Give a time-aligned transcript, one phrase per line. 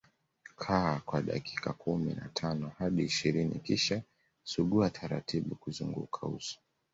[0.55, 4.01] Kaa kwa dakika kumi na tano hadi ishirini kisha
[4.43, 6.59] sugua taratibu kuzunguka uso